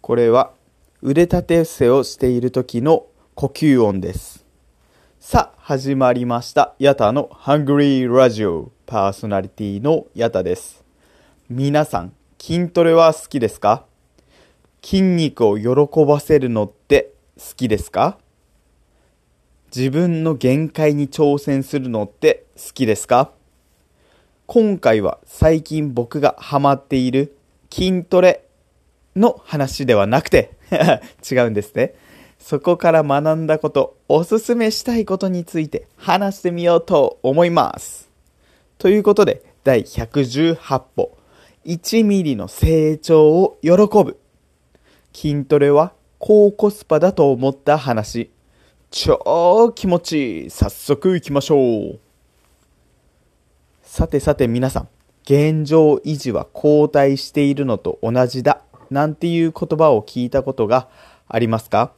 [0.00, 0.52] これは
[1.02, 4.44] 腕立て伏せをしている時の呼吸音です。
[5.18, 6.76] さあ始まりました。
[6.78, 8.70] ヤタのハングリーラジオ。
[8.86, 10.84] パーソナリティのヤタです。
[11.50, 13.84] 皆さん筋トレは好きですか？
[14.80, 18.18] 筋肉を喜ばせるのって好きですか？
[19.74, 23.32] 自分の限界に挑戦するのって好きですか？
[24.46, 27.34] 今回は最近僕がハマっている
[27.70, 28.44] 筋トレ
[29.16, 30.56] の話ではなくて
[31.30, 31.94] 違うんですね。
[32.38, 38.08] そこから学んだこと、おすすめしたいことについて話してみようと思います。
[38.78, 41.18] ということで、第118歩、
[41.66, 44.18] 1ミリの成長を喜ぶ。
[45.12, 48.30] 筋トレは高コスパだと思った話。
[48.90, 50.50] 超気持ちいい。
[50.50, 51.98] 早速行きましょう。
[53.82, 54.88] さてさて皆さん、
[55.30, 58.62] 現状維持は後退しているのと同じだ。
[58.88, 60.88] なんていう言葉を聞いたことが
[61.26, 61.92] ありますか？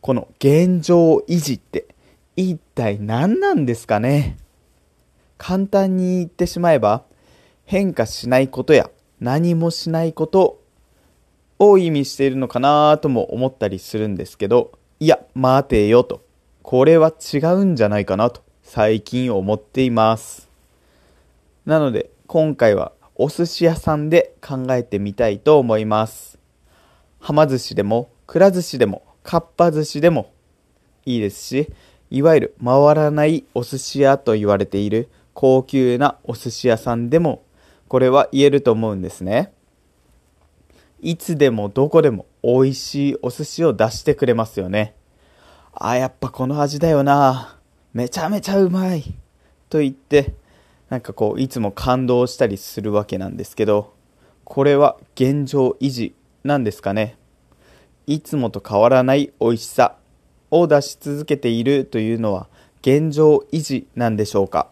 [0.00, 1.86] この現状維持って
[2.34, 4.38] 一体何なんですかね？
[5.38, 7.04] 簡単に言ってしまえば
[7.64, 10.60] 変化しないことや何もしないこと
[11.60, 16.24] を意味しているのかなとも思ったりするんですけどいや待てよと。
[16.64, 20.50] これは違うんじゃないかなと最近思っています。
[21.64, 26.38] なので今回はお寿司屋さんで考えてみたいと思います。
[27.20, 30.32] はま寿司でも、くら寿司でも、かっぱ寿司でも
[31.04, 31.70] いいですし、
[32.08, 37.42] いわゆる回らないお寿司屋と言われている高級なお寿司屋さんでも、
[37.86, 39.52] これは言えると思うんですね。
[41.02, 44.94] いつでもどこでも美味しいお寿司を出してくれますよね。
[45.74, 47.58] あ、やっぱこの味だよな。
[47.92, 49.02] めちゃめちゃうまい。
[49.68, 50.32] と言って、
[50.92, 53.94] なんかこういつも感動したりするわけなんですけど
[54.44, 57.16] これは現状維持なんですかね。
[58.06, 59.96] いつもと変わらない美味しさ
[60.50, 62.46] を出し続けているというのは
[62.82, 64.68] 現状維持なんでしょうか。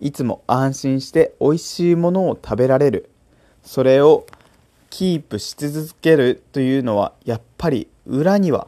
[0.00, 3.10] いつも安心して美味しいものを食べられる。
[3.62, 4.26] それを
[4.90, 8.66] キープし続けるというのはやっぱり裏には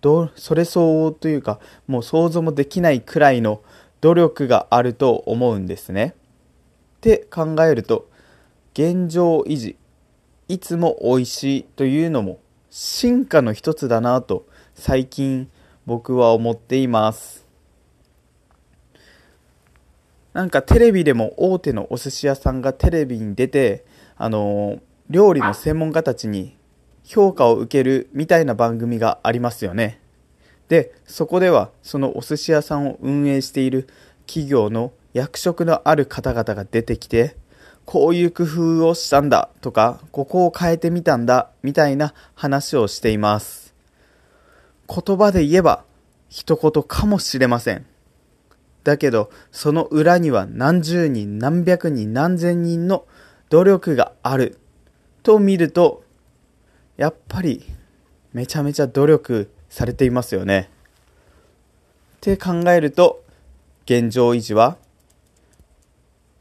[0.00, 3.60] どそれ相応というかもう想像もできないくらいの
[4.02, 6.14] 努力があると思うんですね。
[6.98, 8.08] って考えると
[8.74, 9.76] 現状維持
[10.48, 12.38] いつも美味しいというのも
[12.70, 15.50] 進化の一つだなと最近
[15.84, 17.46] 僕は思っています
[20.32, 23.84] なんかテレビでも大手のお寿司屋さんがテレビに出て
[24.16, 24.78] あの
[25.10, 26.56] 料理の専門家たちに
[27.04, 30.01] 評価を受けるみたいな番組がありますよね
[30.72, 33.90] で、そこではそのお寿司屋さんを運営している
[34.26, 37.36] 企業の役職のある方々が出てきて、
[37.84, 43.74] こういう工夫をしたんだとか、ここを変えてみたんだみたいな話をしています。
[44.88, 45.84] 言葉で言えば
[46.30, 47.84] 一言かもしれません。
[48.82, 53.04] だけど、その裏には何十人、何百人、何千人の
[53.50, 54.58] 努力がある
[55.22, 56.02] と見ると、
[56.96, 57.62] やっぱり
[58.32, 60.68] めちゃめちゃ努力されていますよね。
[62.16, 63.24] って考えると
[63.86, 64.76] 現状維持は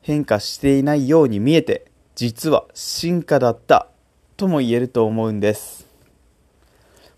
[0.02, 3.88] 変化していないように見えて実は進化だった
[4.36, 5.88] とも言えると思うんです。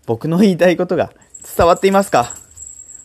[0.06, 1.12] 僕の言いたいことが
[1.56, 2.32] 伝わっていますか？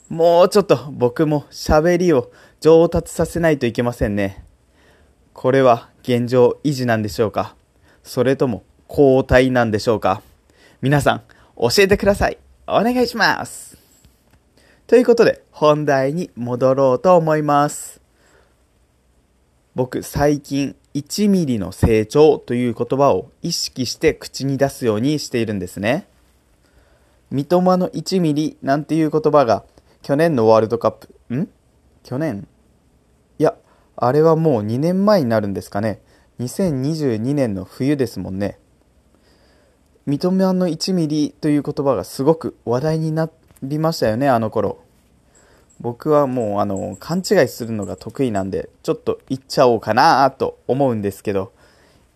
[0.07, 4.45] もうちょっと僕も喋りを上達させないといけませんね。
[5.33, 7.55] これは現状維持なんでしょうか？
[8.03, 10.21] それとも交代なんでしょうか？
[10.81, 11.23] 皆さん
[11.57, 12.37] 教えてください。
[12.69, 13.77] お願いします。
[14.87, 18.01] ということで、本題に戻ろうと思います。
[19.75, 26.07] 僕、最近、1ミリの成長という言葉を意識して口に出すようにしているんですね。
[27.29, 29.63] 三笘の1ミリなんていう言葉が
[30.01, 31.47] 去年のワールドカップ、ん？
[32.03, 32.47] 去年？
[33.37, 33.55] いや、
[33.95, 36.01] あれはもう2年前になるんですかね。
[36.39, 38.57] 2022年の冬ですもんね。
[40.09, 43.29] 三笘の1ミリという言葉がすごく話題にな
[43.61, 44.79] りましたよね、あの頃。
[45.79, 51.53] 僕はもうあの勘違いするのが得意なんで、ちょっと言っちゃおうかなと思うんですけど、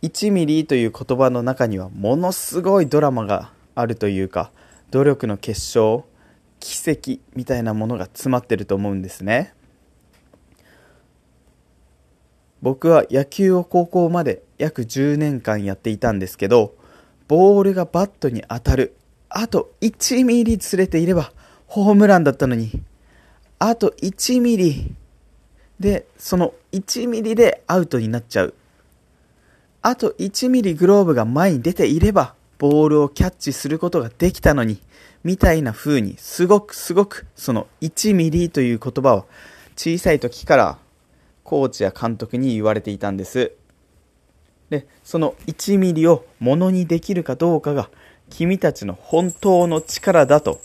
[0.01, 4.49] 1ミリという言葉の中にはものすごいドラマがあるというか、
[4.89, 6.03] 努力の結晶、
[6.59, 9.53] 奇跡みたいなものが詰まってると思うんですね。
[12.63, 16.73] 僕は野球を高校まで約10年間やっていたんですけど、
[17.27, 18.95] ボールがバットに当たる。
[19.29, 21.31] あと1ミリずれていれば
[21.73, 22.83] ホームランだったのに、
[23.57, 24.93] あと1ミリ
[25.79, 28.53] で、その1ミリでアウトになっちゃう。
[29.81, 34.81] あと1ミリグローブが前に出ていれば、ボールをキャッチすることができたのに、
[35.23, 39.25] みたいな風に、すごくすごく、その1ミリという言葉を
[39.75, 40.77] 小さい時から
[41.43, 43.53] コーチや監督に言われていたんです。
[44.73, 47.91] で、その1ミリをものにできるかどうかが
[48.31, 50.61] 君たちの本当の力だと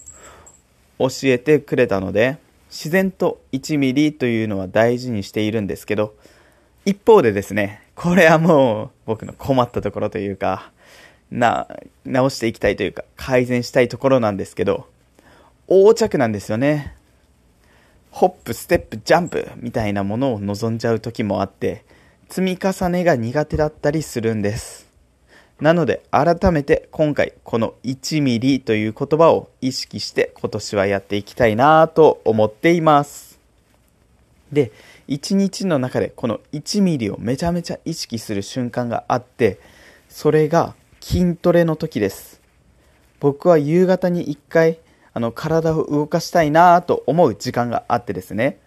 [0.98, 2.38] 教えてくれたので、
[2.70, 6.14] 自然と1ミリというのは大事にしているんですけど、
[6.86, 10.72] 一方でですね、これはもう僕の困ったところというか、
[11.30, 11.68] な、
[12.06, 14.86] 直していきたいというか、改善したいところなんですけど、
[15.68, 16.94] 横着なんですよね。
[18.10, 21.84] ホップ、ステップ、ジャンプみたいなものを望んじゃう時もあって、
[22.28, 24.86] 積み重ねが苦手だったりするんです。
[25.60, 33.38] なので改めて今回この1ミリという言葉を意識して今年はやっていきたいなと思っています。
[34.52, 34.72] で、
[35.08, 39.58] 1日の中でこの1ミリをめちゃめちゃ意識する瞬間があって、
[40.08, 42.40] それが筋トレの時です。
[43.20, 44.78] 僕は夕方に1回
[45.14, 48.58] あの体を動かしたいなと思う時間があってですね。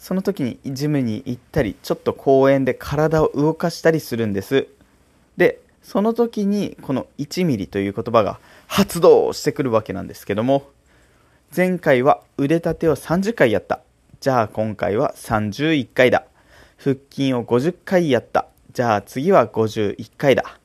[0.00, 4.66] その時にジムに行ったり、ちょっと公園で体を動かしたりするんです。
[5.36, 10.68] で、その時にこの1ミリという言葉が発動してくるわけなんですけども、
[11.54, 13.80] 前回は腕立てを30回やった。
[14.20, 16.24] じゃあ今回は31回だ。
[16.78, 18.46] 腹筋を50回やった。
[18.72, 20.58] じゃあ次は51回だ。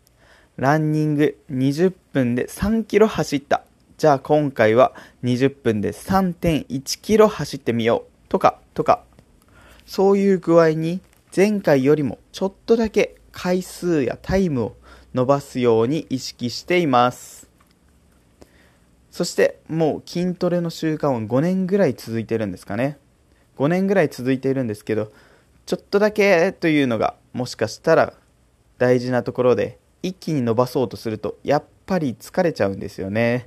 [0.56, 3.64] ランニング20分で3キロ走った。
[3.98, 4.94] じゃあ今回は
[5.26, 8.30] 20分で3.1キロ走ってみよう。
[8.30, 9.04] とか、とか、
[9.86, 11.02] そういう具合に
[11.36, 14.76] 前回よりもちょっとだけ回数やタイムを
[15.14, 17.50] 伸ばすように意識しています。
[19.12, 22.98] そしてもう筋トレの習慣は5年ぐらい続いてるんですかね。
[23.58, 25.12] 5年ぐらい続いているんですけど
[25.66, 28.14] ちょっとだけというのがもしかしたら
[28.78, 33.46] 大事なところで一気に伸ばそうとするとやっぱり疲れちゃうんですよね。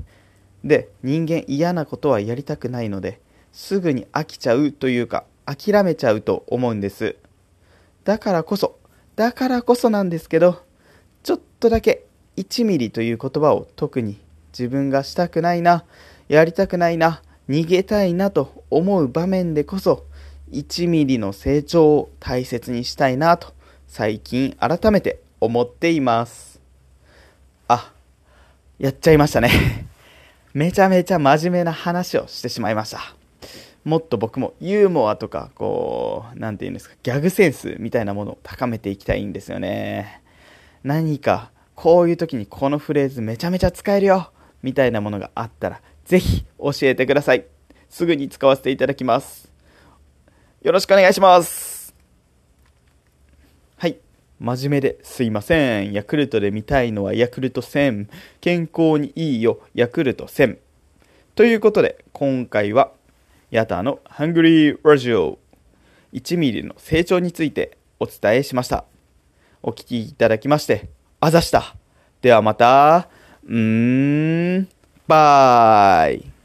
[0.64, 3.20] で人間嫌なことはやりたくないので
[3.52, 7.16] すぐに飽きちゃうというか諦めちゃうと思うんです。
[8.04, 8.78] だからこそ、
[9.16, 10.62] だからこそなんですけど、
[11.22, 12.04] ちょっとだけ
[12.36, 14.18] 1ミリという言葉を特に
[14.52, 15.84] 自分がしたくないな、
[16.28, 20.04] やりたくないな、逃げたいなと思う場面でこそ、
[20.52, 23.52] 1ミリの成長を大切にしたいなと
[23.86, 26.60] 最近改めて思っています。
[27.68, 27.92] あ、
[28.78, 29.86] やっちゃいましたね。
[30.52, 33.00] めちゃめちゃ真面目な話をしてしまいました。
[33.84, 40.22] もっと僕もユーモアとか、こう、なんて言うんですか、ギャグセンスみたいなものを高めていきたいんですよね。
[40.84, 44.32] 何か、こういう時にこのフレーズめちゃめちゃ使えるよ
[44.62, 47.44] みたいなものがあったら、ぜひ教えてください。
[47.88, 49.50] すぐに使わせていただきます。
[50.62, 51.94] よろしくお願いします。
[53.76, 53.96] はい。
[54.40, 55.92] 真面目ですいません。
[55.92, 58.08] ヤクルトで見たいのはヤクルト1000。
[58.40, 60.58] 健康にいいよ、ヤクルト1000。
[61.36, 62.90] ということで、今回は
[63.50, 65.38] ヤタのハングリーラジオ
[66.12, 68.84] 1ミリの成長についてお伝えしました。
[69.62, 71.74] お聴きいただきまして、あざした。
[72.20, 73.08] ではまた、
[73.46, 74.68] うーん、
[75.06, 76.37] バイ。